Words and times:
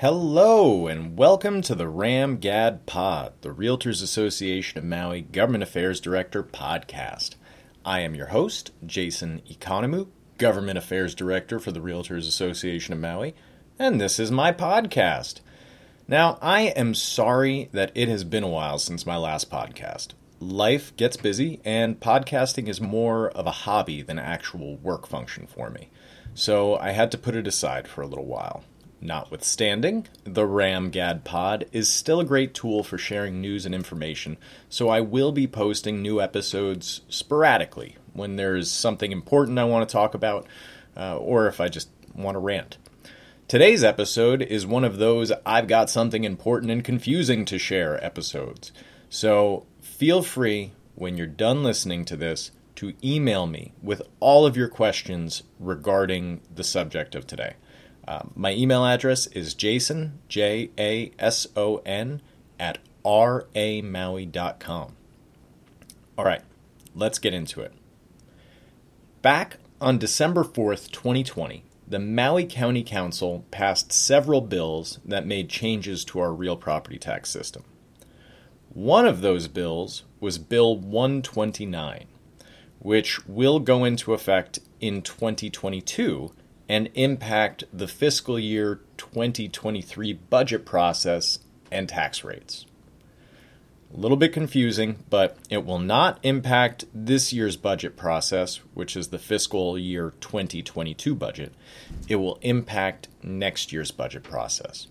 Hello, 0.00 0.86
and 0.88 1.16
welcome 1.16 1.62
to 1.62 1.74
the 1.74 1.88
Ram 1.88 2.36
Gad 2.36 2.84
Pod, 2.84 3.32
the 3.40 3.48
Realtors 3.48 4.02
Association 4.02 4.76
of 4.76 4.84
Maui 4.84 5.22
Government 5.22 5.62
Affairs 5.62 6.00
Director 6.00 6.42
podcast. 6.42 7.36
I 7.82 8.00
am 8.00 8.14
your 8.14 8.26
host, 8.26 8.72
Jason 8.84 9.40
Economou, 9.48 10.08
Government 10.36 10.76
Affairs 10.76 11.14
Director 11.14 11.58
for 11.58 11.72
the 11.72 11.80
Realtors 11.80 12.28
Association 12.28 12.92
of 12.92 13.00
Maui, 13.00 13.34
and 13.78 13.98
this 13.98 14.18
is 14.18 14.30
my 14.30 14.52
podcast. 14.52 15.40
Now, 16.06 16.38
I 16.42 16.64
am 16.76 16.92
sorry 16.92 17.70
that 17.72 17.90
it 17.94 18.08
has 18.08 18.22
been 18.22 18.44
a 18.44 18.48
while 18.48 18.78
since 18.78 19.06
my 19.06 19.16
last 19.16 19.50
podcast. 19.50 20.08
Life 20.40 20.94
gets 20.98 21.16
busy, 21.16 21.58
and 21.64 21.98
podcasting 21.98 22.68
is 22.68 22.82
more 22.82 23.30
of 23.30 23.46
a 23.46 23.50
hobby 23.64 24.02
than 24.02 24.18
actual 24.18 24.76
work 24.76 25.06
function 25.06 25.46
for 25.46 25.70
me. 25.70 25.88
So 26.34 26.76
I 26.76 26.90
had 26.90 27.10
to 27.12 27.18
put 27.18 27.34
it 27.34 27.46
aside 27.46 27.88
for 27.88 28.02
a 28.02 28.06
little 28.06 28.26
while. 28.26 28.62
Notwithstanding, 29.00 30.06
the 30.24 30.46
RamGad 30.46 31.22
Pod 31.22 31.66
is 31.70 31.88
still 31.88 32.18
a 32.18 32.24
great 32.24 32.54
tool 32.54 32.82
for 32.82 32.96
sharing 32.96 33.40
news 33.40 33.66
and 33.66 33.74
information, 33.74 34.38
so 34.70 34.88
I 34.88 35.00
will 35.00 35.32
be 35.32 35.46
posting 35.46 36.00
new 36.00 36.20
episodes 36.20 37.02
sporadically 37.08 37.96
when 38.14 38.36
there's 38.36 38.70
something 38.70 39.12
important 39.12 39.58
I 39.58 39.64
want 39.64 39.86
to 39.86 39.92
talk 39.92 40.14
about, 40.14 40.46
uh, 40.96 41.18
or 41.18 41.46
if 41.46 41.60
I 41.60 41.68
just 41.68 41.90
want 42.14 42.36
to 42.36 42.40
rant. 42.40 42.78
Today's 43.48 43.84
episode 43.84 44.42
is 44.42 44.66
one 44.66 44.82
of 44.82 44.96
those 44.96 45.30
I've 45.44 45.68
got 45.68 45.90
something 45.90 46.24
important 46.24 46.72
and 46.72 46.82
confusing 46.82 47.44
to 47.44 47.58
share 47.58 48.02
episodes. 48.04 48.72
So 49.10 49.66
feel 49.80 50.22
free, 50.22 50.72
when 50.94 51.16
you're 51.18 51.26
done 51.26 51.62
listening 51.62 52.06
to 52.06 52.16
this, 52.16 52.50
to 52.76 52.94
email 53.04 53.46
me 53.46 53.72
with 53.82 54.02
all 54.20 54.46
of 54.46 54.56
your 54.56 54.68
questions 54.68 55.42
regarding 55.60 56.40
the 56.52 56.64
subject 56.64 57.14
of 57.14 57.26
today. 57.26 57.54
Uh, 58.06 58.22
my 58.34 58.52
email 58.52 58.84
address 58.84 59.26
is 59.28 59.54
jason, 59.54 60.20
J 60.28 60.70
A 60.78 61.12
S 61.18 61.46
O 61.56 61.82
N, 61.84 62.22
at 62.58 62.78
ramaui.com. 63.04 64.96
All 66.18 66.24
right, 66.24 66.42
let's 66.94 67.18
get 67.18 67.34
into 67.34 67.60
it. 67.60 67.72
Back 69.22 69.58
on 69.80 69.98
December 69.98 70.44
4th, 70.44 70.90
2020, 70.90 71.64
the 71.88 71.98
Maui 71.98 72.44
County 72.44 72.82
Council 72.82 73.44
passed 73.50 73.92
several 73.92 74.40
bills 74.40 74.98
that 75.04 75.26
made 75.26 75.48
changes 75.48 76.04
to 76.06 76.18
our 76.18 76.32
real 76.32 76.56
property 76.56 76.98
tax 76.98 77.30
system. 77.30 77.64
One 78.70 79.06
of 79.06 79.20
those 79.20 79.48
bills 79.48 80.04
was 80.20 80.38
Bill 80.38 80.76
129, 80.76 82.06
which 82.78 83.26
will 83.26 83.60
go 83.60 83.84
into 83.84 84.14
effect 84.14 84.58
in 84.80 85.02
2022 85.02 86.32
and 86.68 86.90
impact 86.94 87.64
the 87.72 87.88
fiscal 87.88 88.38
year 88.38 88.80
2023 88.96 90.12
budget 90.14 90.66
process 90.66 91.38
and 91.70 91.88
tax 91.88 92.24
rates. 92.24 92.66
A 93.94 93.96
little 93.96 94.16
bit 94.16 94.32
confusing, 94.32 95.04
but 95.08 95.38
it 95.48 95.64
will 95.64 95.78
not 95.78 96.18
impact 96.22 96.86
this 96.92 97.32
year's 97.32 97.56
budget 97.56 97.96
process, 97.96 98.56
which 98.74 98.96
is 98.96 99.08
the 99.08 99.18
fiscal 99.18 99.78
year 99.78 100.12
2022 100.20 101.14
budget. 101.14 101.54
It 102.08 102.16
will 102.16 102.38
impact 102.42 103.08
next 103.22 103.72
year's 103.72 103.92
budget 103.92 104.24
process. 104.24 104.88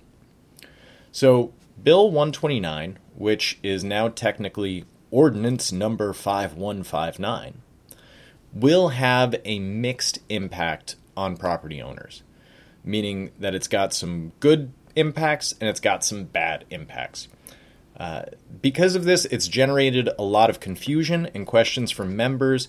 So, 1.12 1.53
Bill 1.81 2.06
129, 2.08 2.98
which 3.16 3.59
is 3.62 3.84
now 3.84 4.08
technically 4.08 4.86
Ordinance 5.12 5.72
number 5.72 6.14
5159, 6.14 7.62
will 8.53 8.90
have 8.90 9.36
a 9.44 9.59
mixed 9.59 10.20
impact 10.30 10.96
on 11.16 11.38
property 11.38 11.81
owners, 11.81 12.23
meaning 12.83 13.31
that 13.39 13.55
it's 13.55 13.67
got 13.67 13.94
some 13.94 14.31
good 14.39 14.71
impacts 14.95 15.53
and 15.59 15.69
it's 15.69 15.80
got 15.80 16.03
some 16.03 16.23
bad 16.23 16.66
impacts. 16.69 17.27
Uh, 17.97 18.23
because 18.61 18.95
of 18.95 19.05
this, 19.05 19.25
it's 19.25 19.47
generated 19.47 20.09
a 20.19 20.23
lot 20.23 20.49
of 20.49 20.59
confusion 20.59 21.30
and 21.33 21.47
questions 21.47 21.91
from 21.91 22.16
members. 22.16 22.67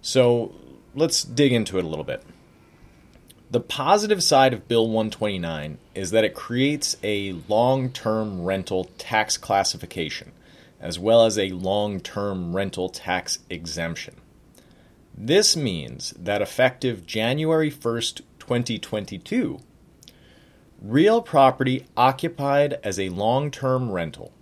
So 0.00 0.54
let's 0.94 1.22
dig 1.22 1.52
into 1.52 1.78
it 1.78 1.84
a 1.84 1.88
little 1.88 2.04
bit. 2.04 2.22
The 3.50 3.60
positive 3.60 4.22
side 4.22 4.52
of 4.52 4.68
Bill 4.68 4.86
129 4.86 5.78
is 5.96 6.12
that 6.12 6.22
it 6.22 6.34
creates 6.34 6.96
a 7.02 7.32
long 7.48 7.90
term 7.90 8.44
rental 8.44 8.84
tax 8.96 9.36
classification, 9.36 10.30
as 10.80 11.00
well 11.00 11.24
as 11.24 11.36
a 11.36 11.48
long 11.50 11.98
term 11.98 12.54
rental 12.54 12.88
tax 12.88 13.40
exemption. 13.50 14.14
This 15.22 15.54
means 15.54 16.14
that 16.18 16.40
effective 16.40 17.04
January 17.04 17.70
1st, 17.70 18.22
2022, 18.38 19.60
real 20.80 21.20
property 21.20 21.84
occupied 21.94 22.80
as 22.82 22.98
a 22.98 23.10
long 23.10 23.50
term 23.50 23.90
rental 23.90 24.32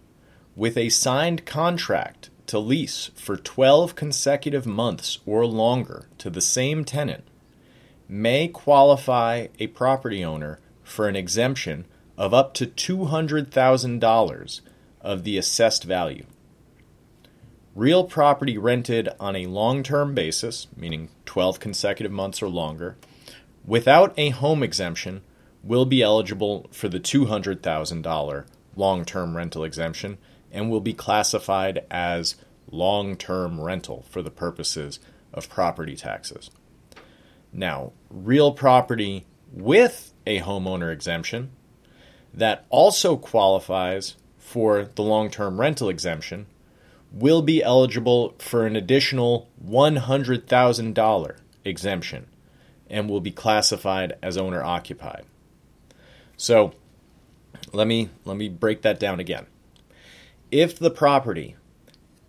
with 0.55 0.77
a 0.77 0.89
signed 0.89 1.45
contract 1.45 2.31
to 2.47 2.61
lease 2.61 3.11
for 3.17 3.37
12 3.37 3.97
consecutive 3.97 4.67
months 4.67 5.19
or 5.27 5.45
longer 5.47 6.07
to 6.19 6.31
the 6.31 6.41
same 6.41 6.85
tenant 6.85 7.25
may 8.09 8.47
qualify 8.47 9.49
a 9.59 9.67
property 9.67 10.25
owner 10.25 10.61
for 10.85 11.09
an 11.09 11.17
exemption 11.17 11.87
of 12.17 12.33
up 12.33 12.55
to 12.55 12.69
$200,000 12.69 14.61
of 15.01 15.25
the 15.25 15.39
assessed 15.39 15.83
value. 15.83 16.25
Real 17.79 18.03
property 18.03 18.59
rented 18.59 19.09
on 19.21 19.37
a 19.37 19.47
long 19.47 19.85
term 19.85 20.13
basis, 20.13 20.67
meaning 20.77 21.11
12 21.27 21.61
consecutive 21.61 22.11
months 22.11 22.43
or 22.43 22.49
longer, 22.49 22.97
without 23.65 24.13
a 24.19 24.31
home 24.31 24.65
exemption, 24.65 25.23
will 25.63 25.85
be 25.85 26.03
eligible 26.03 26.67
for 26.73 26.89
the 26.89 26.99
$200,000 26.99 28.47
long 28.75 29.05
term 29.05 29.37
rental 29.37 29.63
exemption 29.63 30.19
and 30.51 30.69
will 30.69 30.81
be 30.81 30.93
classified 30.93 31.87
as 31.89 32.35
long 32.69 33.15
term 33.15 33.61
rental 33.61 34.05
for 34.11 34.23
the 34.23 34.31
purposes 34.33 34.99
of 35.33 35.49
property 35.49 35.95
taxes. 35.95 36.51
Now, 37.53 37.93
real 38.11 38.51
property 38.51 39.25
with 39.53 40.13
a 40.27 40.41
homeowner 40.41 40.93
exemption 40.93 41.53
that 42.35 42.67
also 42.71 43.17
qualifies 43.17 44.17
for 44.37 44.85
the 44.97 45.03
long 45.05 45.31
term 45.31 45.61
rental 45.61 45.89
exemption 45.89 46.47
will 47.13 47.43
be 47.43 47.63
eligible 47.63 48.35
for 48.39 48.67
an 48.67 48.77
additional 48.77 49.49
$100,000 49.65 51.37
exemption 51.65 52.27
and 52.89 53.09
will 53.09 53.21
be 53.21 53.31
classified 53.31 54.17
as 54.23 54.37
owner 54.37 54.63
occupied. 54.63 55.25
So, 56.37 56.73
let 57.73 57.87
me 57.87 58.11
let 58.25 58.37
me 58.37 58.49
break 58.49 58.83
that 58.83 59.01
down 59.01 59.21
again. 59.21 59.47
If 60.51 60.79
the 60.79 60.91
property 60.91 61.57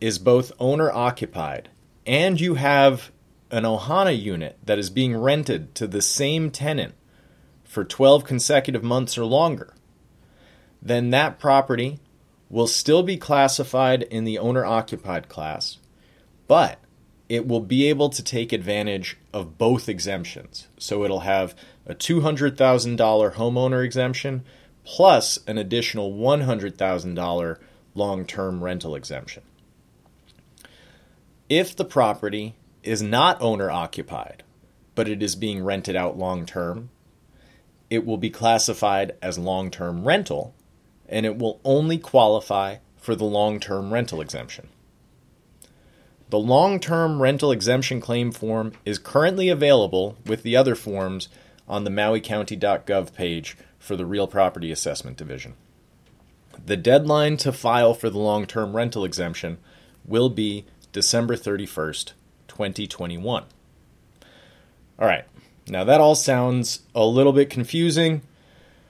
is 0.02 0.20
both 0.20 0.52
owner 0.60 0.92
occupied 0.92 1.70
and 2.06 2.40
you 2.40 2.56
have 2.56 3.12
an 3.52 3.64
Ohana 3.64 4.20
unit 4.20 4.58
that 4.66 4.80
is 4.80 4.90
being 4.90 5.16
rented 5.16 5.76
to 5.76 5.88
the 5.88 6.02
same 6.02 6.52
tenant 6.52 6.96
for 7.64 7.84
12 7.84 8.24
consecutive 8.24 8.84
months 8.84 9.18
or 9.18 9.26
longer, 9.26 9.74
then 10.82 11.10
that 11.12 11.40
property 11.40 12.00
will 12.50 12.68
still 12.68 13.04
be 13.04 13.18
classified 13.18 14.04
in 14.04 14.24
the 14.24 14.40
owner 14.40 14.66
occupied 14.66 15.30
class, 15.30 15.78
but 16.48 16.80
it 17.28 17.48
will 17.48 17.60
be 17.60 17.88
able 17.88 18.10
to 18.10 18.24
take 18.24 18.52
advantage 18.52 19.18
of 19.32 19.58
both 19.58 19.88
exemptions. 19.88 20.68
So 20.80 21.04
it'll 21.04 21.20
have 21.22 21.56
a 21.86 21.94
$200,000 21.94 23.34
homeowner 23.34 23.86
exemption 23.86 24.44
plus 24.84 25.38
an 25.46 25.60
additional 25.60 26.12
$100,000 26.12 27.58
long 27.94 28.26
term 28.26 28.64
rental 28.64 28.96
exemption. 28.96 29.44
If 31.48 31.76
the 31.76 31.86
property 31.86 32.56
is 32.82 33.02
not 33.02 33.42
owner 33.42 33.70
occupied, 33.70 34.44
but 34.96 35.08
it 35.08 35.22
is 35.22 35.36
being 35.36 35.64
rented 35.64 35.96
out 35.96 36.18
long 36.18 36.46
term, 36.46 36.90
it 37.90 38.06
will 38.06 38.18
be 38.18 38.30
classified 38.30 39.16
as 39.22 39.38
long 39.38 39.70
term 39.70 40.08
rental 40.08 40.56
and 41.10 41.26
it 41.26 41.38
will 41.38 41.60
only 41.66 41.98
qualify 41.98 42.78
for 42.96 43.16
the 43.16 43.26
long 43.26 43.60
term 43.60 43.92
rental 43.92 44.22
exemption. 44.22 44.70
The 46.30 46.40
long 46.40 46.80
term 46.80 47.22
rental 47.22 47.52
exemption 47.52 48.00
claim 48.00 48.32
form 48.32 48.74
is 48.86 49.00
currently 49.00 49.50
available 49.50 50.16
with 50.26 50.44
the 50.44 50.56
other 50.56 50.76
forms 50.76 51.28
on 51.68 51.84
the 51.84 51.90
MauiCounty.gov 51.90 53.14
page 53.14 53.58
for 53.80 53.96
the 53.96 54.06
Real 54.06 54.28
Property 54.28 54.72
Assessment 54.72 55.18
Division. 55.18 55.56
The 56.66 56.78
deadline 56.78 57.38
to 57.38 57.52
file 57.52 57.94
for 57.94 58.10
the 58.10 58.20
long 58.20 58.46
term 58.46 58.76
rental 58.76 59.04
exemption 59.04 59.58
will 60.06 60.30
be 60.30 60.66
December 60.92 61.36
31st, 61.36 62.14
2021. 62.48 63.44
All 65.00 65.08
right, 65.08 65.26
now 65.68 65.84
that 65.84 66.02
all 66.02 66.16
sounds 66.16 66.82
a 66.94 67.06
little 67.06 67.34
bit 67.34 67.50
confusing. 67.50 68.22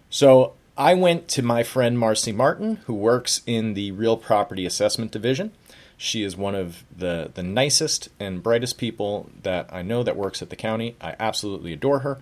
So 0.10 0.54
I 0.80 0.94
went 0.94 1.28
to 1.30 1.42
my 1.42 1.64
friend 1.64 2.00
Marcy 2.00 2.32
Martin, 2.32 2.78
who 2.86 2.94
works 2.94 3.42
in 3.46 3.74
the 3.74 3.92
Real 3.92 4.16
Property 4.16 4.66
Assessment 4.66 5.12
Division. 5.12 5.52
She 5.98 6.24
is 6.24 6.38
one 6.38 6.56
of 6.56 6.86
the, 6.96 7.32
the 7.34 7.44
nicest 7.44 8.08
and 8.18 8.42
brightest 8.42 8.78
people 8.78 9.30
that 9.44 9.68
I 9.74 9.82
know 9.82 10.04
that 10.04 10.16
works 10.16 10.42
at 10.42 10.50
the 10.50 10.56
county. 10.56 10.96
I 11.02 11.18
absolutely 11.20 11.74
adore 11.74 12.00
her. 12.00 12.20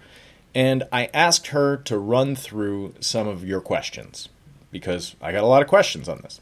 and 0.56 0.86
I 0.92 1.12
asked 1.14 1.48
her 1.48 1.78
to 1.78 2.00
run 2.00 2.36
through 2.36 2.96
some 3.00 3.28
of 3.28 3.46
your 3.46 3.62
questions 3.62 4.28
because 4.72 5.16
I 5.22 5.32
got 5.32 5.44
a 5.44 5.48
lot 5.48 5.62
of 5.62 5.68
questions 5.68 6.10
on 6.10 6.22
this. 6.24 6.42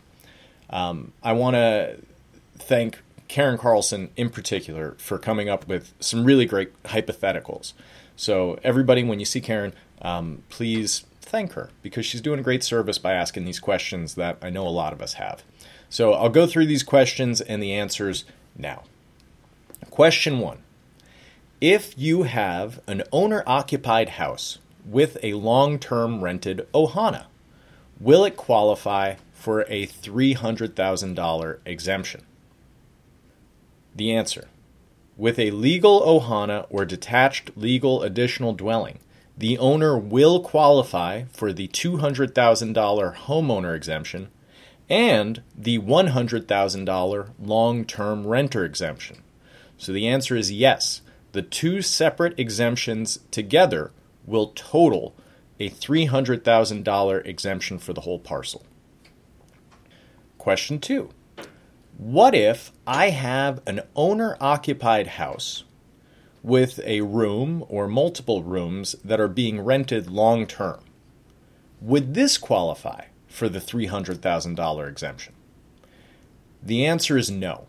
Um, 0.69 1.11
I 1.21 1.33
want 1.33 1.55
to 1.55 1.97
thank 2.57 2.99
Karen 3.27 3.57
Carlson 3.57 4.09
in 4.15 4.29
particular 4.29 4.95
for 4.99 5.17
coming 5.17 5.49
up 5.49 5.67
with 5.67 5.93
some 5.99 6.23
really 6.23 6.45
great 6.45 6.81
hypotheticals. 6.83 7.73
So, 8.15 8.57
everybody, 8.63 9.03
when 9.03 9.19
you 9.19 9.25
see 9.25 9.41
Karen, 9.41 9.73
um, 10.01 10.43
please 10.47 11.03
thank 11.25 11.53
her 11.53 11.69
because 11.81 12.05
she's 12.05 12.21
doing 12.21 12.39
a 12.39 12.43
great 12.43 12.63
service 12.63 12.97
by 12.97 13.13
asking 13.13 13.45
these 13.45 13.59
questions 13.59 14.15
that 14.15 14.37
I 14.41 14.49
know 14.49 14.67
a 14.67 14.69
lot 14.69 14.93
of 14.93 15.01
us 15.01 15.13
have. 15.13 15.43
So, 15.89 16.13
I'll 16.13 16.29
go 16.29 16.47
through 16.47 16.65
these 16.65 16.83
questions 16.83 17.41
and 17.41 17.61
the 17.61 17.73
answers 17.73 18.25
now. 18.57 18.83
Question 19.89 20.39
one 20.39 20.59
If 21.61 21.97
you 21.97 22.23
have 22.23 22.79
an 22.87 23.03
owner 23.11 23.43
occupied 23.45 24.09
house 24.09 24.59
with 24.85 25.17
a 25.23 25.33
long 25.33 25.79
term 25.79 26.23
rented 26.23 26.67
Ohana, 26.73 27.25
will 27.99 28.23
it 28.25 28.37
qualify 28.37 29.15
for 29.33 29.61
a 29.61 29.87
$300,000 29.87 31.57
exemption? 31.65 32.25
The 33.95 34.11
answer 34.13 34.47
With 35.15 35.39
a 35.39 35.51
legal 35.51 36.01
ohana 36.01 36.65
or 36.69 36.83
detached 36.83 37.51
legal 37.55 38.03
additional 38.03 38.53
dwelling, 38.53 38.99
the 39.37 39.57
owner 39.57 39.97
will 39.97 40.39
qualify 40.39 41.23
for 41.25 41.51
the 41.51 41.67
$200,000 41.67 43.15
homeowner 43.15 43.75
exemption 43.75 44.29
and 44.89 45.41
the 45.55 45.79
$100,000 45.79 47.29
long 47.39 47.85
term 47.85 48.27
renter 48.27 48.63
exemption. 48.63 49.23
So 49.77 49.91
the 49.91 50.07
answer 50.07 50.35
is 50.35 50.51
yes. 50.51 51.01
The 51.33 51.41
two 51.41 51.81
separate 51.81 52.39
exemptions 52.39 53.19
together 53.31 53.91
will 54.25 54.53
total 54.55 55.15
a 55.59 55.69
$300,000 55.69 57.25
exemption 57.25 57.79
for 57.79 57.93
the 57.93 58.01
whole 58.01 58.19
parcel. 58.19 58.65
Question 60.37 60.79
two 60.79 61.09
what 61.97 62.35
if 62.35 62.73
I 62.85 63.11
have 63.11 63.61
an 63.65 63.81
owner 63.95 64.35
occupied 64.41 65.07
house 65.07 65.63
with 66.45 66.79
a 66.85 67.01
room 67.01 67.65
or 67.69 67.87
multiple 67.87 68.43
rooms 68.43 68.95
that 69.03 69.19
are 69.19 69.27
being 69.27 69.59
rented 69.59 70.07
long 70.07 70.45
term? 70.45 70.79
Would 71.81 72.13
this 72.13 72.37
qualify 72.37 73.05
for 73.27 73.49
the 73.49 73.59
$300,000 73.59 74.87
exemption? 74.87 75.33
The 76.61 76.85
answer 76.85 77.17
is 77.17 77.31
no. 77.31 77.65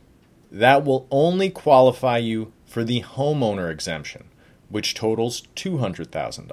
That 0.52 0.84
will 0.84 1.06
only 1.11 1.49
qualify 1.49 2.19
you 2.19 2.52
for 2.67 2.84
the 2.84 3.00
homeowner 3.00 3.70
exemption, 3.70 4.25
which 4.69 4.94
totals 4.94 5.44
$200,000. 5.56 6.52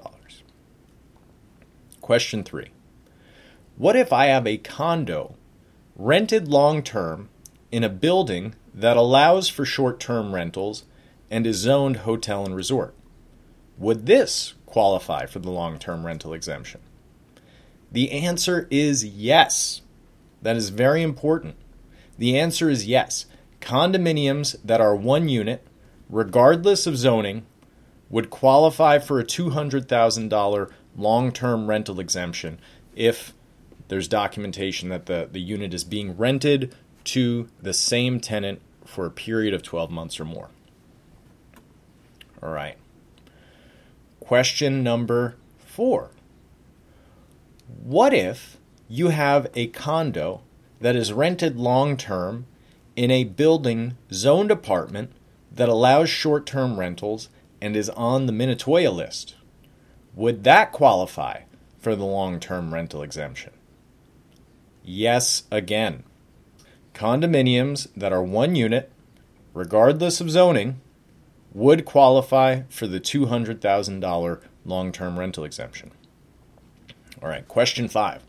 Question 2.00 2.44
three 2.46 2.70
What 3.78 3.98
if 3.98 4.14
I 4.14 4.28
have 4.28 4.48
a 4.48 4.58
condo 4.58 5.36
rented 5.98 6.48
long 6.48 6.84
term 6.84 7.28
in 7.70 7.84
a 7.84 7.90
building 7.90 8.56
that 8.74 8.96
allows 8.96 9.50
for 9.50 9.66
short 9.66 10.00
term 10.00 10.34
rentals 10.34 10.86
and 11.34 11.48
is 11.48 11.58
zoned 11.58 11.98
hotel 11.98 12.46
and 12.46 12.56
resort. 12.56 12.94
Would 13.80 14.06
this 14.06 14.54
qualify 14.68 15.26
for 15.26 15.40
the 15.40 15.50
long 15.50 15.80
term 15.80 16.06
rental 16.06 16.32
exemption? 16.32 16.80
The 17.92 18.12
answer 18.12 18.68
is 18.70 19.04
yes. 19.04 19.82
That 20.44 20.56
is 20.56 20.70
very 20.70 21.02
important. 21.02 21.56
The 22.20 22.38
answer 22.38 22.70
is 22.70 22.86
yes. 22.86 23.26
Condominiums 23.62 24.58
that 24.64 24.80
are 24.80 24.96
one 24.96 25.28
unit, 25.28 25.66
regardless 26.08 26.86
of 26.86 26.98
zoning, 26.98 27.48
would 28.12 28.30
qualify 28.30 29.00
for 29.00 29.20
a 29.20 29.26
$200,000 29.26 30.72
long 30.96 31.32
term 31.32 31.68
rental 31.68 32.00
exemption 32.00 32.60
if 32.96 33.34
there's 33.88 34.08
documentation 34.08 34.90
that 34.90 35.08
the, 35.08 35.28
the 35.32 35.42
unit 35.42 35.74
is 35.74 35.84
being 35.84 36.16
rented 36.16 36.76
to 37.06 37.50
the 37.60 37.74
same 37.74 38.20
tenant 38.20 38.62
for 38.86 39.08
a 39.08 39.12
period 39.12 39.56
of 39.56 39.64
12 39.64 39.90
months 39.90 40.20
or 40.20 40.26
more. 40.26 40.52
All 42.44 42.52
right. 42.52 42.78
Question 44.20 44.84
number 44.84 45.36
four 45.60 46.12
What 47.68 48.14
if 48.14 48.58
you 48.90 49.10
have 49.10 49.48
a 49.56 49.68
condo 49.68 50.42
that 50.82 50.96
is 50.96 51.14
rented 51.14 51.56
long 51.56 51.96
term 51.96 52.46
in 52.98 53.10
a 53.12 53.24
building 53.24 53.96
zoned 54.12 54.52
apartment 54.52 55.14
that 55.52 55.70
allows 55.70 56.10
short 56.10 56.46
term 56.46 56.78
rentals 56.78 57.30
and 57.62 57.78
is 57.78 57.90
on 57.92 58.26
the 58.26 58.34
Minatoya 58.34 58.94
list? 58.94 59.36
Would 60.14 60.44
that 60.44 60.74
qualify 60.74 61.44
for 61.80 61.96
the 61.96 62.04
long 62.04 62.42
term 62.42 62.74
rental 62.74 63.02
exemption? 63.02 63.54
Yes, 64.84 65.44
again. 65.50 66.04
Condominiums 66.94 67.88
that 67.96 68.12
are 68.12 68.22
one 68.22 68.56
unit, 68.56 68.92
regardless 69.54 70.20
of 70.20 70.30
zoning, 70.30 70.82
would 71.54 71.86
qualify 71.86 72.62
for 72.70 72.88
the 72.88 73.00
$200,000 73.00 74.42
long 74.66 74.92
term 74.92 75.20
rental 75.20 75.44
exemption. 75.44 75.92
All 77.22 77.30
right, 77.30 77.48
question 77.48 77.88
five. 77.88 78.24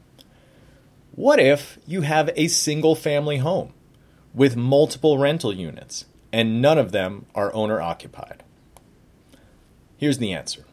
What 1.12 1.38
if 1.38 1.78
you 1.86 2.02
have 2.02 2.30
a 2.36 2.48
single 2.48 2.94
family 2.94 3.38
home 3.38 3.72
with 4.34 4.56
multiple 4.56 5.16
rental 5.18 5.54
units 5.54 6.06
and 6.32 6.60
none 6.60 6.78
of 6.78 6.92
them 6.92 7.26
are 7.34 7.54
owner 7.54 7.80
occupied? 7.80 8.42
Here's 9.96 10.18
the 10.18 10.32
answer 10.32 10.64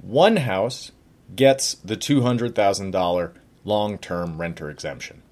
one 0.00 0.36
house 0.36 0.92
gets 1.34 1.74
the 1.74 1.96
$200,000 1.96 3.32
long 3.64 3.98
term 3.98 4.40
renter 4.40 4.68
exemption 4.68 5.22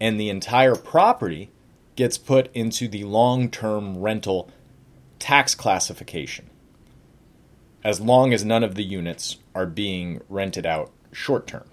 and 0.00 0.20
the 0.20 0.30
entire 0.30 0.74
property 0.74 1.50
gets 1.96 2.18
put 2.18 2.54
into 2.54 2.88
the 2.88 3.04
long 3.04 3.50
term 3.50 3.98
rental 3.98 4.50
tax 5.18 5.54
classification 5.54 6.50
as 7.86 8.00
long 8.00 8.32
as 8.32 8.44
none 8.44 8.64
of 8.64 8.74
the 8.74 8.82
units 8.82 9.36
are 9.54 9.64
being 9.64 10.20
rented 10.28 10.66
out 10.66 10.90
short 11.12 11.46
term. 11.46 11.68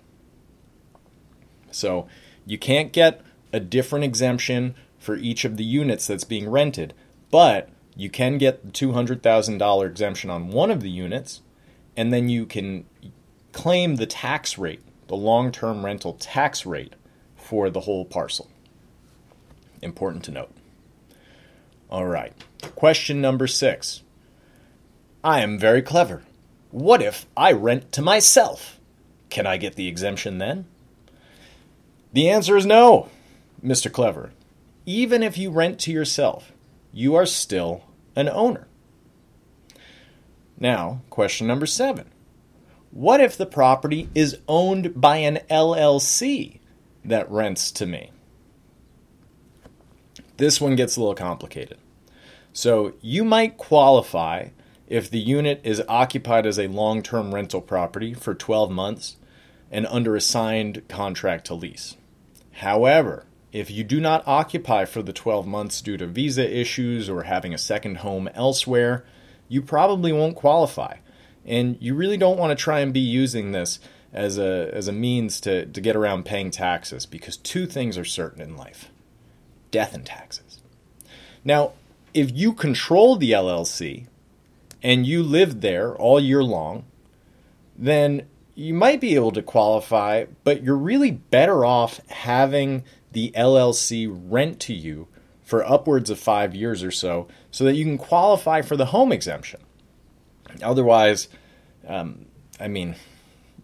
So 1.72 2.08
you 2.46 2.60
can't 2.60 2.94
get 2.94 3.22
a 3.52 3.60
different 3.60 4.06
exemption 4.06 4.76
for 5.00 5.16
each 5.16 5.44
of 5.44 5.58
the 5.58 5.64
units 5.64 6.06
that's 6.06 6.24
being 6.24 6.48
rented, 6.50 6.94
but 7.32 7.70
you 7.96 8.10
can 8.10 8.38
get 8.38 8.64
the 8.64 8.72
$200,000 8.72 9.86
exemption 9.86 10.30
on 10.30 10.50
one 10.50 10.70
of 10.70 10.82
the 10.82 10.90
units, 10.90 11.42
and 11.98 12.14
then 12.14 12.30
you 12.30 12.46
can 12.46 12.86
claim 13.52 13.96
the 13.96 14.06
tax 14.06 14.58
rate, 14.58 14.82
the 15.08 15.16
long 15.16 15.52
term 15.52 15.84
rental 15.84 16.14
tax 16.14 16.66
rate 16.66 16.94
for 17.36 17.70
the 17.70 17.82
whole 17.82 18.06
parcel. 18.06 18.50
Important 19.82 20.24
to 20.26 20.32
note. 20.32 20.52
All 21.94 22.08
right. 22.08 22.34
Question 22.76 23.22
number 23.22 23.46
six. 23.46 24.02
I 25.24 25.42
am 25.42 25.60
very 25.60 25.84
clever. 25.84 26.24
What 26.72 27.04
if 27.04 27.28
I 27.38 27.52
rent 27.52 27.92
to 27.92 28.02
myself? 28.02 28.80
Can 29.30 29.46
I 29.46 29.58
get 29.58 29.76
the 29.76 29.88
exemption 29.88 30.40
then? 30.40 30.66
The 32.12 32.30
answer 32.32 32.58
is 32.58 32.66
no, 32.66 33.10
Mr. 33.64 33.92
Clever. 33.92 34.32
Even 34.88 35.22
if 35.22 35.38
you 35.38 35.52
rent 35.52 35.80
to 35.82 35.92
yourself, 35.92 36.52
you 36.92 37.14
are 37.14 37.28
still 37.28 37.84
an 38.16 38.28
owner. 38.28 38.68
Now, 40.60 41.02
question 41.12 41.46
number 41.46 41.68
seven. 41.68 42.10
What 42.90 43.22
if 43.22 43.38
the 43.38 43.46
property 43.46 44.10
is 44.16 44.40
owned 44.48 45.00
by 45.00 45.18
an 45.18 45.42
LLC 45.48 46.60
that 47.06 47.30
rents 47.30 47.72
to 47.74 47.86
me. 47.86 48.12
This 50.38 50.60
one 50.60 50.76
gets 50.76 50.96
a 50.96 51.00
little 51.00 51.16
complicated. 51.16 51.78
So 52.54 52.94
you 53.02 53.26
might 53.26 53.58
qualify 53.58 54.50
if 54.88 55.10
the 55.10 55.20
unit 55.20 55.60
is 55.64 55.82
occupied 55.90 56.46
as 56.46 56.60
a 56.60 56.68
long 56.68 57.02
term 57.02 57.34
rental 57.34 57.62
property 57.62 58.14
for 58.14 58.36
12 58.36 58.70
months 58.72 59.18
and 59.72 59.88
under 59.88 60.16
a 60.16 60.22
signed 60.22 60.84
contract 60.88 61.46
to 61.48 61.56
lease. 61.56 61.98
However, 62.54 63.26
if 63.52 63.72
you 63.72 63.84
do 63.84 64.00
not 64.00 64.28
occupy 64.28 64.86
for 64.86 65.02
the 65.02 65.14
12 65.14 65.48
months 65.48 65.82
due 65.82 65.98
to 65.98 66.06
visa 66.06 66.48
issues 66.48 67.10
or 67.10 67.24
having 67.24 67.54
a 67.54 67.58
second 67.58 67.98
home 67.98 68.30
elsewhere, 68.36 69.04
you 69.48 69.62
probably 69.62 70.14
won't 70.14 70.36
qualify. 70.36 70.98
And 71.46 71.78
you 71.80 71.96
really 71.96 72.18
don't 72.18 72.38
want 72.38 72.58
to 72.58 72.64
try 72.64 72.80
and 72.80 72.94
be 72.94 73.00
using 73.00 73.52
this 73.52 73.80
as 74.14 74.38
a 74.38 74.70
as 74.72 74.88
a 74.88 74.92
means 74.92 75.42
to, 75.42 75.66
to 75.66 75.82
get 75.82 75.96
around 75.96 76.24
paying 76.24 76.52
taxes 76.52 77.08
because 77.08 77.36
two 77.38 77.66
things 77.66 77.98
are 77.98 78.06
certain 78.06 78.42
in 78.42 78.56
life 78.56 78.90
death 79.72 79.96
and 79.96 80.06
taxes. 80.06 80.60
Now, 81.44 81.74
if 82.14 82.32
you 82.34 82.54
control 82.54 83.16
the 83.16 83.32
LLC 83.32 84.08
and 84.82 85.06
you 85.06 85.24
live 85.24 85.62
there 85.62 85.96
all 85.96 86.20
year 86.20 86.44
long, 86.44 86.86
then 87.78 88.28
you 88.56 88.74
might 88.74 89.02
be 89.02 89.16
able 89.16 89.32
to 89.32 89.42
qualify, 89.42 90.26
but 90.44 90.64
you're 90.64 90.78
really 90.78 91.12
better 91.12 91.66
off 91.66 92.00
having 92.10 92.84
the 93.12 93.32
LLC 93.36 94.08
rent 94.10 94.60
to 94.62 94.74
you 94.74 95.08
for 95.44 95.68
upwards 95.68 96.10
of 96.10 96.20
five 96.20 96.56
years 96.56 96.84
or 96.84 96.92
so 96.92 97.28
so 97.52 97.64
that 97.64 97.76
you 97.76 97.84
can 97.84 97.98
qualify 97.98 98.62
for 98.62 98.78
the 98.78 98.88
home 98.88 99.12
exemption. 99.12 99.62
Otherwise, 100.62 101.28
Um, 101.88 102.28
I 102.60 102.70
mean, 102.70 102.96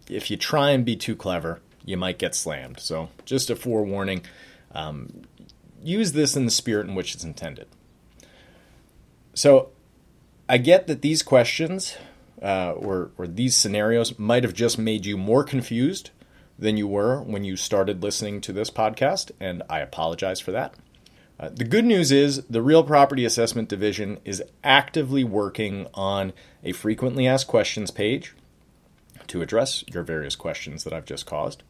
if 0.08 0.30
you 0.30 0.36
try 0.36 0.70
and 0.72 0.84
be 0.84 0.94
too 0.96 1.16
clever, 1.16 1.60
you 1.86 1.96
might 1.96 2.18
get 2.18 2.34
slammed. 2.34 2.78
So, 2.80 3.08
just 3.24 3.48
a 3.48 3.56
forewarning 3.56 4.22
um, 4.72 5.22
use 5.82 6.12
this 6.12 6.36
in 6.36 6.44
the 6.44 6.50
spirit 6.50 6.86
in 6.86 6.94
which 6.94 7.14
it's 7.14 7.24
intended. 7.24 7.66
So, 9.34 9.70
I 10.48 10.58
get 10.58 10.88
that 10.88 11.02
these 11.02 11.22
questions 11.22 11.96
uh, 12.42 12.72
or, 12.72 13.10
or 13.16 13.26
these 13.26 13.56
scenarios 13.56 14.18
might 14.18 14.42
have 14.42 14.54
just 14.54 14.78
made 14.78 15.06
you 15.06 15.16
more 15.16 15.44
confused 15.44 16.10
than 16.58 16.76
you 16.76 16.86
were 16.86 17.20
when 17.22 17.44
you 17.44 17.56
started 17.56 18.02
listening 18.02 18.40
to 18.42 18.52
this 18.52 18.70
podcast, 18.70 19.30
and 19.40 19.62
I 19.68 19.80
apologize 19.80 20.40
for 20.40 20.52
that. 20.52 20.74
Uh, 21.38 21.48
the 21.48 21.64
good 21.64 21.86
news 21.86 22.12
is 22.12 22.44
the 22.50 22.60
Real 22.60 22.84
Property 22.84 23.24
Assessment 23.24 23.68
Division 23.68 24.18
is 24.26 24.42
actively 24.62 25.24
working 25.24 25.86
on 25.94 26.34
a 26.62 26.72
frequently 26.72 27.26
asked 27.26 27.46
questions 27.46 27.90
page 27.90 28.34
to 29.26 29.40
address 29.40 29.82
your 29.92 30.02
various 30.02 30.36
questions 30.36 30.84
that 30.84 30.92
I've 30.92 31.06
just 31.06 31.24
caused. 31.24 31.62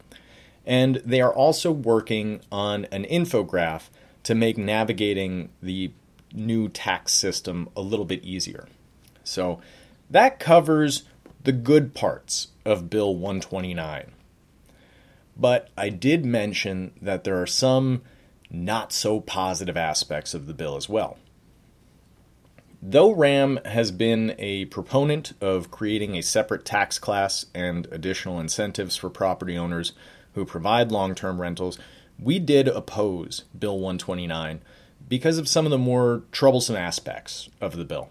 And 0.67 0.97
they 1.05 1.21
are 1.21 1.33
also 1.33 1.71
working 1.71 2.41
on 2.51 2.87
an 2.87 3.05
infograph 3.05 3.91
to 4.25 4.35
make 4.35 4.59
navigating 4.59 5.51
the 5.63 5.93
new 6.33 6.69
tax 6.69 7.13
system 7.13 7.69
a 7.77 7.81
little 7.81 8.05
bit 8.05 8.23
easier. 8.23 8.69
So 9.25 9.61
that 10.09 10.39
covers 10.39 11.05
the 11.43 11.53
good 11.53 11.95
parts 11.95 12.49
of 12.65 12.91
Bill 12.91 13.15
129. 13.15 14.13
But 15.37 15.71
I 15.77 15.89
did 15.89 16.25
mention 16.25 16.93
that 17.01 17.25
there 17.25 17.41
are 17.41 17.47
some 17.47 18.03
not 18.51 18.93
so 18.93 19.21
positive 19.21 19.77
aspects 19.77 20.35
of 20.35 20.47
the 20.47 20.55
bill 20.55 20.77
as 20.77 20.89
well. 20.89 21.19
Though 22.83 23.13
RAM 23.13 23.61
has 23.65 23.91
been 23.91 24.35
a 24.39 24.65
proponent 24.67 25.35
of 25.41 25.71
creating 25.71 26.17
a 26.17 26.23
separate 26.23 26.65
tax 26.65 26.99
class 26.99 27.47
and 27.55 27.87
additional 27.93 28.41
incentives 28.41 28.97
for 28.97 29.11
property 29.11 29.57
owners 29.57 29.93
who 30.35 30.45
provide 30.45 30.91
long 30.91 31.15
term 31.15 31.41
rentals, 31.41 31.79
we 32.19 32.39
did 32.39 32.69
oppose 32.69 33.45
Bill 33.59 33.75
129 33.75 34.61
because 35.11 35.39
of 35.39 35.49
some 35.49 35.67
of 35.67 35.71
the 35.71 35.77
more 35.77 36.23
troublesome 36.33 36.77
aspects 36.77 37.51
of 37.61 37.77
the 37.77 37.85
bill. 37.85 38.09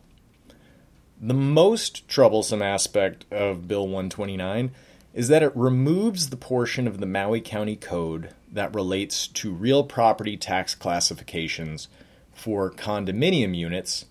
The 1.19 1.33
most 1.33 2.07
troublesome 2.07 2.61
aspect 2.61 3.25
of 3.31 3.67
Bill 3.67 3.85
129 3.85 4.71
is 5.13 5.29
that 5.29 5.41
it 5.41 5.55
removes 5.55 6.29
the 6.29 6.37
portion 6.37 6.87
of 6.87 6.99
the 6.99 7.05
Maui 7.05 7.41
County 7.41 7.75
Code 7.75 8.29
that 8.51 8.75
relates 8.75 9.27
to 9.27 9.51
real 9.51 9.83
property 9.83 10.37
tax 10.37 10.75
classifications 10.75 11.87
for 12.33 12.69
condominium 12.69 13.55
units 13.55 14.05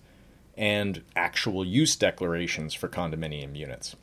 and 0.57 1.03
actual 1.15 1.65
use 1.65 1.95
declarations 1.95 2.73
for 2.73 2.87
condominium 2.87 3.55
units. 3.55 3.95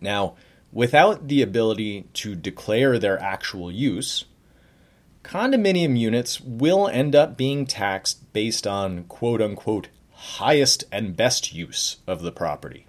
Now, 0.00 0.34
without 0.72 1.28
the 1.28 1.40
ability 1.40 2.06
to 2.14 2.34
declare 2.34 2.98
their 2.98 3.20
actual 3.20 3.70
use, 3.70 4.24
condominium 5.26 5.98
units 5.98 6.40
will 6.40 6.88
end 6.88 7.16
up 7.16 7.36
being 7.36 7.66
taxed 7.66 8.32
based 8.32 8.66
on 8.66 9.04
quote 9.04 9.42
unquote 9.42 9.88
highest 10.12 10.84
and 10.92 11.16
best 11.16 11.52
use 11.52 11.96
of 12.06 12.22
the 12.22 12.32
property, 12.32 12.86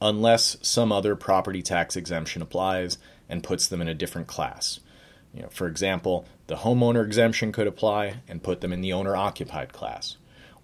unless 0.00 0.56
some 0.60 0.90
other 0.90 1.14
property 1.14 1.62
tax 1.62 1.96
exemption 1.96 2.42
applies 2.42 2.98
and 3.28 3.44
puts 3.44 3.68
them 3.68 3.80
in 3.80 3.88
a 3.88 3.94
different 3.94 4.26
class. 4.26 4.80
You 5.32 5.42
know, 5.42 5.48
for 5.48 5.66
example, 5.66 6.26
the 6.48 6.56
homeowner 6.56 7.04
exemption 7.04 7.52
could 7.52 7.66
apply 7.66 8.16
and 8.28 8.42
put 8.42 8.60
them 8.60 8.72
in 8.72 8.80
the 8.80 8.92
owner 8.92 9.16
occupied 9.16 9.72
class 9.72 10.16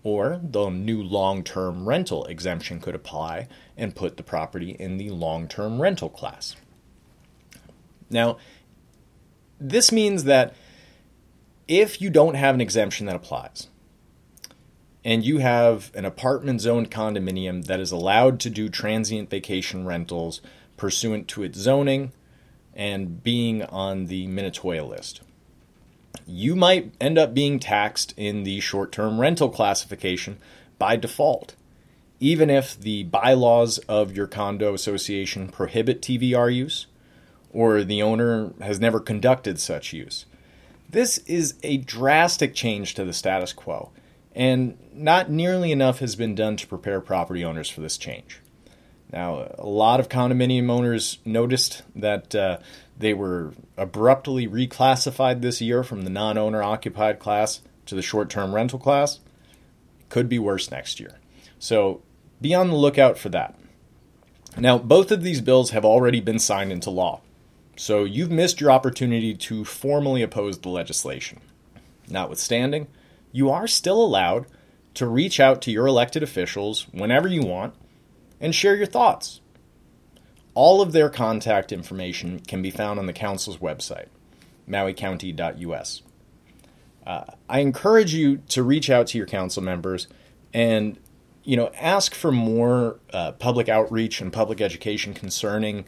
or 0.03 0.41
the 0.43 0.69
new 0.69 1.03
long 1.03 1.43
term 1.43 1.89
rental 1.89 2.25
exemption 2.27 2.81
could 2.81 2.95
apply 2.95 3.49
and 3.77 3.95
put 3.95 4.17
the 4.17 4.23
property 4.23 4.71
in 4.71 4.97
the 4.97 5.11
long 5.11 5.49
term 5.49 5.81
rental 5.81 6.09
class. 6.09 6.57
Now, 8.11 8.39
this 9.61 9.93
means 9.93 10.25
that 10.25 10.55
if 11.69 12.01
you 12.01 12.11
don't 12.11 12.35
have 12.35 12.55
an 12.55 12.61
exemption 12.61 13.07
that 13.07 13.17
applies, 13.17 13.69
and 15.05 15.25
you 15.25 15.39
have 15.39 15.93
an 15.95 16.05
apartment 16.05 16.61
zone 16.61 16.87
condominium 16.87 17.67
that 17.67 17.79
is 17.79 17.93
allowed 17.93 18.41
to 18.41 18.51
do 18.51 18.69
transient 18.69 19.31
vacation 19.31 19.87
rentals 19.87 20.41
pursuant 20.77 21.29
to 21.29 21.43
its 21.43 21.59
zoning 21.59 22.13
and 22.75 23.23
being 23.23 23.63
on 23.63 24.07
the 24.07 24.27
Minatoya 24.27 24.87
list 24.87 25.21
you 26.29 26.55
might 26.55 26.95
end 27.01 27.19
up 27.19 27.33
being 27.33 27.59
taxed 27.59 28.13
in 28.17 28.45
the 28.45 28.61
short 28.61 28.93
term 28.93 29.21
rental 29.21 29.49
classification 29.49 30.39
by 30.79 30.95
default, 30.95 31.55
even 32.21 32.51
if 32.51 32.79
the 32.79 33.05
bylaws 33.05 33.79
of 33.89 34.15
your 34.15 34.27
condo 34.27 34.75
association 34.75 35.49
prohibit 35.49 36.03
TVR 36.03 36.55
use 36.55 36.87
or 37.51 37.83
the 37.83 38.03
owner 38.03 38.53
has 38.61 38.79
never 38.79 39.01
conducted 39.01 39.59
such 39.59 39.93
use. 39.95 40.27
This 40.89 41.19
is 41.19 41.55
a 41.63 41.77
drastic 41.79 42.55
change 42.55 42.95
to 42.95 43.05
the 43.05 43.13
status 43.13 43.53
quo, 43.53 43.91
and 44.35 44.79
not 44.93 45.31
nearly 45.31 45.71
enough 45.71 45.99
has 45.99 46.17
been 46.17 46.35
done 46.35 46.57
to 46.57 46.67
prepare 46.67 47.01
property 47.01 47.45
owners 47.45 47.69
for 47.69 47.83
this 47.83 47.99
change. 47.99 48.41
Now, 49.13 49.53
a 49.59 49.67
lot 49.67 50.01
of 50.01 50.09
condominium 50.09 50.71
owners 50.71 51.19
noticed 51.25 51.83
that 51.97 52.35
uh, 52.35 52.59
they 52.99 53.15
were 53.15 53.55
abruptly 53.77 54.47
reclassified 54.47 55.41
this 55.41 55.61
year 55.61 55.83
from 55.83 56.03
the 56.03 56.11
non 56.11 56.37
owner 56.37 56.63
occupied 56.63 57.19
class 57.19 57.61
to 57.87 57.95
the 57.95 58.03
short 58.03 58.29
term 58.31 58.55
rental 58.55 58.79
class. 58.79 59.21
Could 60.09 60.29
be 60.29 60.39
worse 60.39 60.71
next 60.71 61.01
year. 61.01 61.19
So 61.59 62.03
be 62.41 62.55
on 62.55 62.69
the 62.69 62.77
lookout 62.77 63.19
for 63.19 63.29
that. 63.31 63.55
Now, 64.57 64.79
both 64.79 65.11
of 65.11 65.23
these 65.23 65.41
bills 65.41 65.71
have 65.71 65.85
already 65.85 66.21
been 66.21 66.39
signed 66.39 66.73
into 66.73 66.91
law, 66.91 67.21
so 67.79 68.03
you've 68.03 68.31
missed 68.31 68.61
your 68.61 68.73
opportunity 68.73 69.35
to 69.35 69.65
formally 69.65 70.21
oppose 70.21 70.59
the 70.59 70.69
legislation. 70.69 71.41
Notwithstanding, 72.09 72.89
you 73.31 73.51
are 73.51 73.69
still 73.69 74.03
allowed 74.03 74.47
to 74.95 75.07
reach 75.07 75.39
out 75.39 75.63
to 75.63 75.71
your 75.71 75.87
elected 75.87 76.25
officials 76.25 76.89
whenever 76.91 77.29
you 77.29 77.43
want 77.43 77.75
and 78.41 78.53
share 78.53 78.75
your 78.75 78.87
thoughts. 78.87 79.41
All 80.55 80.83
of 80.83 80.91
their 80.91 81.09
contact 81.09 81.71
information 81.71 82.41
can 82.41 82.63
be 82.63 82.73
found 82.73 82.99
on 82.99 83.07
the 83.07 83.13
Council's 83.13 83.59
website, 83.59 84.09
mauicounty.us. 84.69 86.03
Uh, 87.07 87.25
I 87.49 87.61
encourage 87.61 88.13
you 88.13 88.39
to 88.49 88.65
reach 88.65 88.91
out 88.91 89.07
to 89.09 89.19
your 89.19 89.27
council 89.27 89.63
members 89.63 90.09
and 90.53 90.99
you 91.45 91.57
know 91.57 91.71
ask 91.75 92.13
for 92.13 92.33
more 92.33 92.99
uh, 93.13 93.33
public 93.33 93.69
outreach 93.69 94.21
and 94.21 94.33
public 94.33 94.61
education 94.61 95.15
concerning 95.15 95.85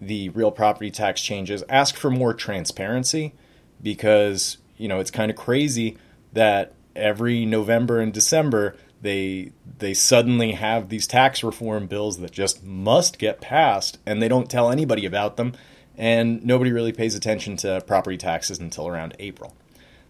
the 0.00 0.30
real 0.30 0.50
property 0.50 0.90
tax 0.90 1.20
changes. 1.20 1.62
Ask 1.68 1.96
for 1.96 2.10
more 2.10 2.32
transparency 2.34 3.34
because 3.82 4.58
you 4.76 4.88
know 4.88 4.98
it's 4.98 5.10
kind 5.10 5.30
of 5.30 5.36
crazy 5.36 5.98
that 6.32 6.72
every 6.96 7.44
November 7.44 8.00
and 8.00 8.12
December 8.12 8.76
they 9.02 9.52
they 9.78 9.94
suddenly 9.94 10.52
have 10.52 10.88
these 10.88 11.06
tax 11.06 11.42
reform 11.42 11.86
bills 11.86 12.18
that 12.18 12.32
just 12.32 12.64
must 12.64 13.18
get 13.18 13.40
passed 13.40 13.98
and 14.04 14.20
they 14.20 14.28
don't 14.28 14.50
tell 14.50 14.70
anybody 14.70 15.06
about 15.06 15.36
them 15.36 15.52
and 15.96 16.44
nobody 16.44 16.72
really 16.72 16.92
pays 16.92 17.14
attention 17.14 17.56
to 17.58 17.82
property 17.86 18.16
taxes 18.16 18.58
until 18.58 18.88
around 18.88 19.14
April. 19.18 19.54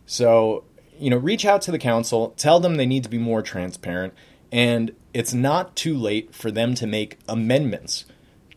So, 0.06 0.64
you 0.98 1.10
know, 1.10 1.16
reach 1.16 1.44
out 1.44 1.62
to 1.62 1.72
the 1.72 1.78
council, 1.78 2.32
tell 2.36 2.60
them 2.60 2.76
they 2.76 2.86
need 2.86 3.04
to 3.04 3.08
be 3.08 3.18
more 3.18 3.42
transparent 3.42 4.14
and 4.52 4.94
it's 5.12 5.34
not 5.34 5.76
too 5.76 5.96
late 5.96 6.34
for 6.34 6.50
them 6.50 6.74
to 6.76 6.86
make 6.86 7.18
amendments 7.28 8.04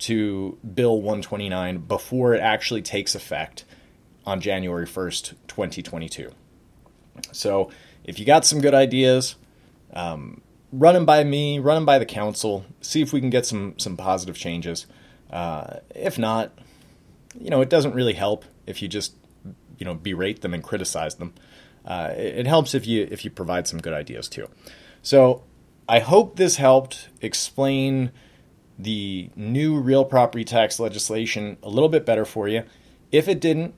to 0.04 0.58
Bill 0.74 0.98
129 0.98 1.80
before 1.80 2.34
it 2.34 2.42
actually 2.42 2.82
takes 2.82 3.16
effect 3.16 3.64
on 4.26 4.42
January 4.42 4.86
1st, 4.86 5.36
2022. 5.48 6.32
So, 7.32 7.72
if 8.04 8.20
you 8.20 8.26
got 8.26 8.46
some 8.46 8.60
good 8.60 8.74
ideas, 8.74 9.36
um, 9.94 10.42
run 10.74 10.94
them 10.94 11.06
by 11.06 11.24
me, 11.24 11.60
run 11.60 11.76
them 11.76 11.86
by 11.86 12.00
the 12.00 12.06
council, 12.06 12.66
see 12.82 13.02
if 13.02 13.14
we 13.14 13.22
can 13.22 13.30
get 13.30 13.46
some 13.46 13.78
some 13.78 13.96
positive 13.96 14.38
changes. 14.38 14.88
Uh, 15.30 15.78
if 15.96 16.18
not, 16.18 16.52
you 17.40 17.50
know, 17.50 17.62
it 17.62 17.70
doesn't 17.70 17.94
really 17.94 18.14
help 18.14 18.46
if 18.68 18.82
you 18.82 18.88
just 18.88 19.14
you 19.78 19.86
know 19.86 19.94
berate 19.94 20.42
them 20.42 20.54
and 20.54 20.64
criticize 20.64 21.16
them. 21.16 21.34
Uh, 21.86 22.14
it, 22.16 22.40
it 22.40 22.48
helps 22.48 22.74
if 22.74 22.86
you 22.86 23.08
if 23.10 23.24
you 23.24 23.32
provide 23.32 23.68
some 23.68 23.80
good 23.80 23.94
ideas 23.94 24.28
too. 24.28 24.50
So 25.02 25.44
I 25.88 26.00
hope 26.00 26.36
this 26.36 26.58
helped 26.58 27.10
explain 27.22 28.12
the 28.78 29.30
new 29.36 29.80
real 29.80 30.06
property 30.06 30.44
tax 30.44 30.80
legislation 30.80 31.58
a 31.64 31.70
little 31.70 31.90
bit 31.90 32.06
better 32.06 32.26
for 32.26 32.48
you. 32.48 32.64
If 33.12 33.28
it 33.28 33.40
didn't, 33.40 33.74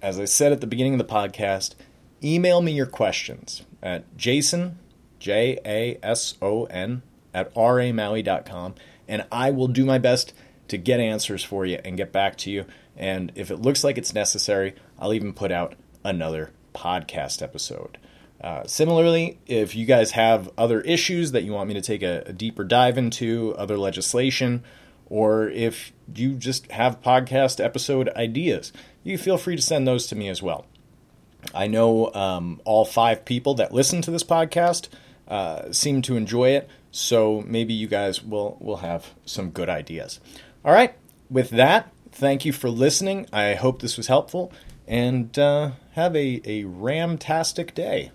as 0.00 0.20
I 0.20 0.24
said 0.24 0.52
at 0.52 0.60
the 0.60 0.66
beginning 0.66 0.94
of 0.94 0.98
the 0.98 1.12
podcast, 1.12 1.74
email 2.22 2.60
me 2.60 2.72
your 2.72 2.86
questions 2.86 3.64
at 3.82 4.16
jason 4.16 4.78
J 5.18 5.58
A 5.64 5.98
S 6.02 6.34
O 6.40 6.64
N, 6.66 7.02
at 7.34 7.52
ramaui.com, 7.54 8.74
and 9.06 9.26
I 9.30 9.50
will 9.50 9.68
do 9.68 9.84
my 9.84 9.98
best 9.98 10.32
to 10.68 10.78
get 10.78 11.00
answers 11.00 11.42
for 11.42 11.66
you 11.66 11.80
and 11.84 11.96
get 11.96 12.12
back 12.12 12.36
to 12.38 12.50
you. 12.50 12.64
And 12.96 13.32
if 13.34 13.50
it 13.50 13.56
looks 13.56 13.84
like 13.84 13.98
it's 13.98 14.14
necessary, 14.14 14.74
I'll 14.98 15.14
even 15.14 15.32
put 15.32 15.52
out 15.52 15.74
another 16.04 16.52
podcast 16.74 17.42
episode. 17.42 17.98
Uh, 18.40 18.64
similarly, 18.66 19.38
if 19.46 19.74
you 19.74 19.84
guys 19.84 20.12
have 20.12 20.50
other 20.56 20.80
issues 20.82 21.32
that 21.32 21.42
you 21.42 21.52
want 21.52 21.68
me 21.68 21.74
to 21.74 21.82
take 21.82 22.02
a, 22.02 22.22
a 22.26 22.32
deeper 22.32 22.62
dive 22.62 22.96
into, 22.96 23.54
other 23.58 23.76
legislation, 23.76 24.62
or 25.06 25.48
if 25.48 25.92
you 26.14 26.34
just 26.34 26.70
have 26.70 27.02
podcast 27.02 27.62
episode 27.62 28.08
ideas, 28.10 28.72
you 29.02 29.18
feel 29.18 29.38
free 29.38 29.56
to 29.56 29.62
send 29.62 29.88
those 29.88 30.06
to 30.06 30.14
me 30.14 30.28
as 30.28 30.42
well. 30.42 30.66
I 31.54 31.66
know 31.66 32.12
um, 32.14 32.60
all 32.64 32.84
five 32.84 33.24
people 33.24 33.54
that 33.54 33.72
listen 33.72 34.02
to 34.02 34.10
this 34.10 34.24
podcast 34.24 34.88
uh, 35.26 35.72
seem 35.72 36.02
to 36.02 36.16
enjoy 36.16 36.50
it, 36.50 36.68
so 36.90 37.42
maybe 37.46 37.74
you 37.74 37.86
guys 37.86 38.22
will 38.22 38.56
will 38.60 38.78
have 38.78 39.14
some 39.24 39.50
good 39.50 39.68
ideas. 39.68 40.20
All 40.64 40.72
right, 40.72 40.94
with 41.30 41.50
that, 41.50 41.92
thank 42.12 42.44
you 42.44 42.52
for 42.52 42.68
listening. 42.68 43.26
I 43.32 43.54
hope 43.54 43.80
this 43.80 43.96
was 43.96 44.08
helpful, 44.08 44.52
and 44.86 45.36
uh, 45.38 45.72
have 45.92 46.14
a 46.16 46.40
a 46.44 46.64
ramtastic 46.64 47.74
day. 47.74 48.10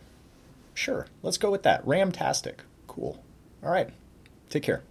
Sure, 0.73 1.07
let's 1.21 1.37
go 1.37 1.51
with 1.51 1.63
that. 1.63 1.85
Ramtastic. 1.85 2.59
Cool. 2.87 3.23
All 3.63 3.71
right, 3.71 3.89
take 4.49 4.63
care. 4.63 4.83